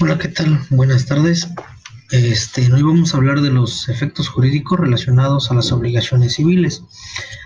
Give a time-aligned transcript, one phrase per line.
[0.00, 0.60] Hola, ¿qué tal?
[0.70, 1.48] Buenas tardes.
[2.12, 6.84] Este, hoy vamos a hablar de los efectos jurídicos relacionados a las obligaciones civiles.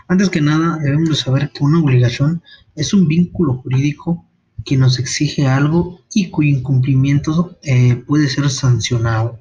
[0.07, 2.43] Antes que nada, debemos saber que una obligación
[2.77, 4.27] es un vínculo jurídico
[4.67, 9.41] que nos exige algo y cuyo incumplimiento eh, puede ser sancionado.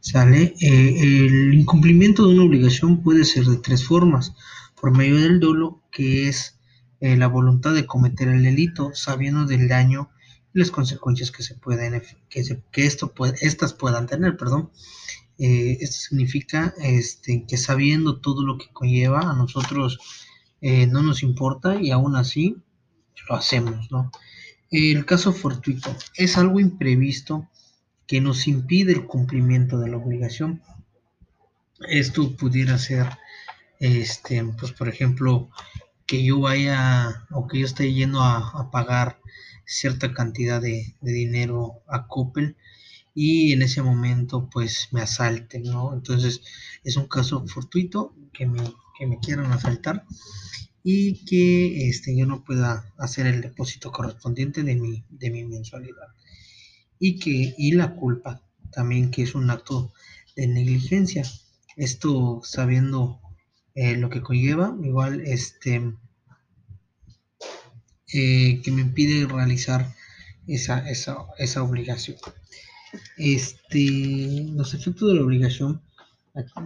[0.00, 0.54] ¿Sale?
[0.62, 4.32] Eh, el incumplimiento de una obligación puede ser de tres formas.
[4.80, 6.58] Por medio del dolo, que es
[7.00, 10.08] eh, la voluntad de cometer el delito, sabiendo del daño
[10.58, 14.70] las consecuencias que se pueden que, que esto puede, estas puedan tener perdón.
[15.38, 19.98] Eh, esto significa este, que sabiendo todo lo que conlleva a nosotros
[20.60, 22.56] eh, no nos importa y aún así
[23.28, 24.10] lo hacemos no
[24.70, 25.94] el caso fortuito.
[26.14, 27.48] Es algo imprevisto
[28.06, 30.62] que nos impide el cumplimiento de la obligación.
[31.88, 33.06] Esto pudiera ser
[33.80, 35.50] este pues por ejemplo
[36.04, 39.20] que yo vaya o que yo esté yendo a pagar
[39.68, 42.56] cierta cantidad de, dinero a Coppel
[43.14, 45.92] y en ese momento pues me asalten, ¿no?
[45.92, 46.40] Entonces
[46.84, 48.62] es un caso fortuito que me,
[48.98, 50.04] que me quieran asaltar
[50.82, 56.08] y que este, yo no pueda hacer el depósito correspondiente de mi, de mi mensualidad.
[56.98, 58.42] Y, que, y la culpa
[58.72, 59.92] también que es un acto
[60.34, 61.24] de negligencia.
[61.76, 63.20] Esto sabiendo
[63.74, 65.92] eh, lo que conlleva, igual este
[68.12, 69.94] eh, que me impide realizar
[70.46, 72.16] esa, esa, esa obligación.
[73.16, 75.82] Este, los efectos de la obligación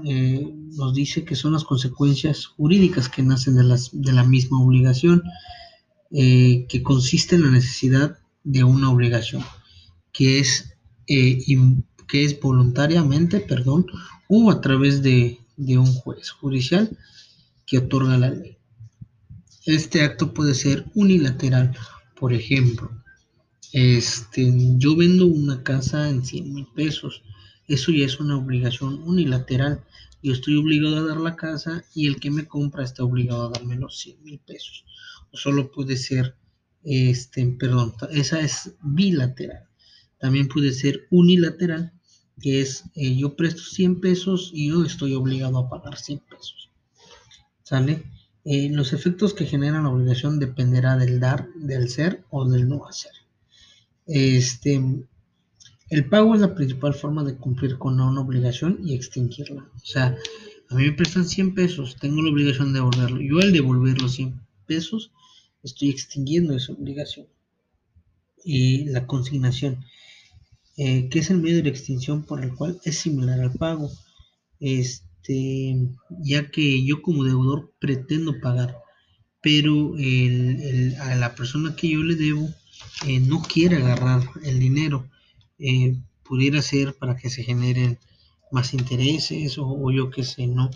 [0.04, 4.62] eh, nos dice que son las consecuencias jurídicas que nacen de, las, de la misma
[4.62, 5.22] obligación,
[6.12, 9.44] eh, que consiste en la necesidad de una obligación,
[10.12, 10.74] que es,
[11.06, 13.86] que es voluntariamente, perdón,
[14.28, 16.96] o a través de, de un juez judicial
[17.66, 18.58] que otorga la ley.
[19.64, 21.76] Este acto puede ser unilateral.
[22.18, 22.90] Por ejemplo,
[23.72, 27.22] este, yo vendo una casa en 100 mil pesos.
[27.68, 29.84] Eso ya es una obligación unilateral.
[30.20, 33.50] Yo estoy obligado a dar la casa y el que me compra está obligado a
[33.50, 34.84] darme los 100 mil pesos.
[35.30, 36.34] O solo puede ser,
[36.82, 39.68] este, perdón, esa es bilateral.
[40.18, 41.92] También puede ser unilateral,
[42.40, 46.70] que es eh, yo presto 100 pesos y yo estoy obligado a pagar 100 pesos.
[47.62, 48.04] ¿Sale?
[48.44, 52.86] Eh, los efectos que generan la obligación dependerá del dar, del ser o del no
[52.86, 53.12] hacer.
[54.06, 54.82] Este,
[55.90, 59.68] el pago es la principal forma de cumplir con una obligación y extinguirla.
[59.76, 60.16] O sea,
[60.70, 63.20] a mí me prestan 100 pesos, tengo la obligación de devolverlo.
[63.20, 65.12] Yo al devolver los 100 pesos
[65.62, 67.26] estoy extinguiendo esa obligación.
[68.44, 69.84] Y la consignación,
[70.76, 73.88] eh, que es el medio de extinción por el cual es similar al pago.
[74.58, 75.76] Este, este,
[76.20, 78.76] ya que yo como deudor pretendo pagar,
[79.40, 82.48] pero a la persona que yo le debo
[83.06, 85.08] eh, no quiere agarrar el dinero.
[85.58, 87.98] Eh, pudiera ser para que se generen
[88.50, 90.70] más intereses o, yo qué sé, ¿no?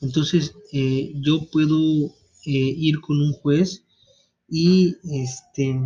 [0.00, 2.14] Entonces eh, yo puedo
[2.46, 3.84] ir con un juez
[4.48, 5.80] y este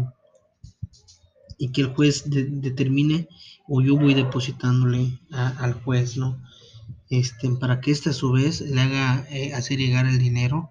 [1.56, 3.28] y que el juez determine
[3.68, 6.40] o yo voy depositándole al juez, ¿no?
[7.10, 10.70] Este, para que éste a su vez le haga eh, hacer llegar el dinero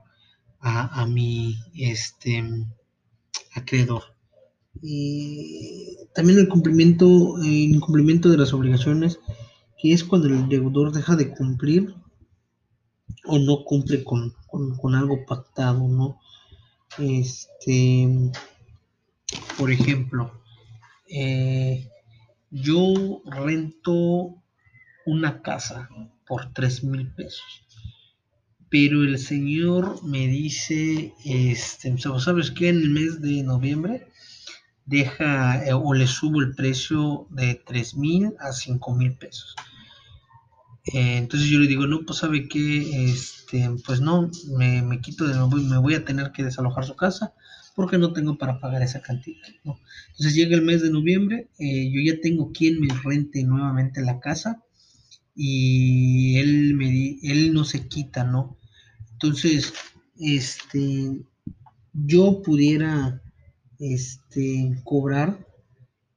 [0.60, 2.44] a, mi este,
[3.54, 4.04] acreedor.
[4.82, 9.20] Y también el cumplimiento, el incumplimiento de las obligaciones,
[9.78, 11.96] que es cuando el deudor deja de cumplir
[13.26, 14.34] o no cumple con,
[14.96, 16.20] algo pactado, ¿no?
[16.98, 18.32] Este,
[19.58, 20.32] por ejemplo,
[21.10, 21.90] eh,
[22.50, 24.36] yo rento
[25.06, 25.90] una casa
[26.28, 27.64] por tres mil pesos.
[28.70, 32.70] Pero el señor me dice, este, ¿sabes qué?
[32.70, 34.08] En el mes de noviembre
[34.86, 39.56] deja eh, o le subo el precio de tres mil a cinco mil pesos.
[40.94, 45.36] Eh, entonces yo le digo, no, pues sabe que, este, pues no, me, quito de
[45.36, 47.34] nuevo y me voy a tener que desalojar su casa
[47.76, 49.48] porque no tengo para pagar esa cantidad.
[49.64, 54.20] Entonces llega el mes de noviembre, eh, yo ya tengo quien me rente nuevamente la
[54.20, 54.64] casa
[55.40, 58.58] y él, me, él no se quita, ¿no?
[59.14, 59.72] Entonces,
[60.20, 61.22] este,
[61.94, 63.22] yo pudiera
[63.78, 65.46] este, cobrar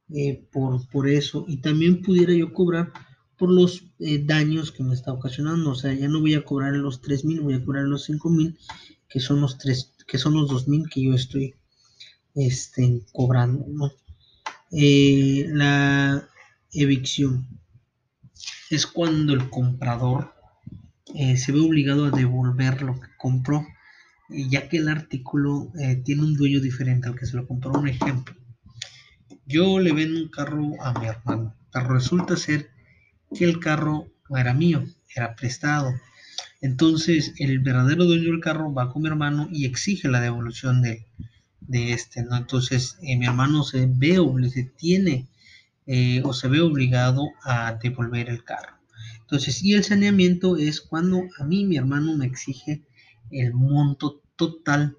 [0.08, 2.92] eh, por, por eso y también pudiera yo cobrar
[3.36, 5.72] por los eh, daños que me está ocasionando.
[5.72, 8.30] O sea, ya no voy a cobrar los tres mil, voy a cobrar los cinco
[8.30, 8.58] mil,
[9.06, 11.54] que son los tres, que son los dos mil que yo estoy
[12.34, 13.92] este, cobrando, ¿no?
[14.72, 16.26] Eh, la
[16.72, 17.59] evicción
[18.70, 20.32] es cuando el comprador
[21.14, 23.66] eh, se ve obligado a devolver lo que compró,
[24.28, 27.72] ya que el artículo eh, tiene un dueño diferente al que se lo compró.
[27.72, 28.34] Un ejemplo,
[29.44, 32.70] yo le vendo un carro a mi hermano, pero resulta ser
[33.34, 34.84] que el carro no era mío,
[35.16, 35.92] era prestado.
[36.60, 41.06] Entonces el verdadero dueño del carro va con mi hermano y exige la devolución de,
[41.60, 42.20] de este.
[42.20, 44.18] Entonces eh, mi hermano se ve,
[44.52, 45.26] se tiene
[45.92, 48.78] eh, o se ve obligado a devolver el carro.
[49.22, 52.84] Entonces, y el saneamiento es cuando a mí mi hermano me exige
[53.32, 54.98] el monto total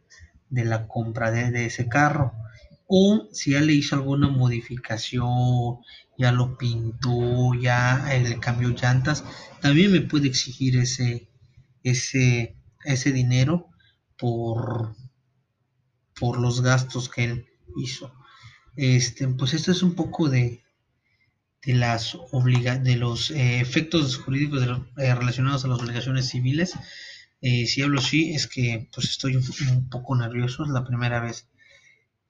[0.49, 2.33] de la compra de, ese carro.
[2.87, 5.77] O si ya le hizo alguna modificación,
[6.17, 9.23] ya lo pintó, ya le cambió llantas,
[9.61, 11.29] también me puede exigir ese,
[11.83, 13.69] ese, ese dinero
[14.17, 14.93] por,
[16.19, 17.45] por los gastos que él
[17.77, 18.13] hizo.
[18.75, 20.65] Este, pues esto es un poco de,
[21.63, 24.63] de, las obliga de los eh, efectos jurídicos
[24.97, 26.73] eh, relacionados a las obligaciones civiles.
[27.41, 31.47] Eh, si hablo así es que pues estoy un, poco nervioso, es la primera vez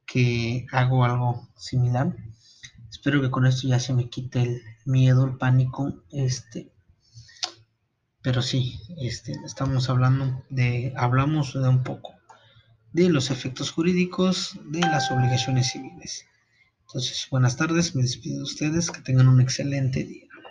[0.06, 2.16] que hago algo similar.
[2.90, 6.72] Espero que con esto ya se me quite el miedo, el pánico, este,
[8.22, 12.14] pero sí, este, estamos hablando de, hablamos de un poco
[12.94, 16.26] de los efectos jurídicos de las obligaciones civiles.
[16.94, 20.28] Entonces, buenas tardes, me despido de ustedes, que tengan un excelente día.